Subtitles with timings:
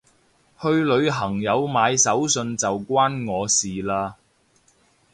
[0.59, 4.15] 去旅行有買手信就關我事嘞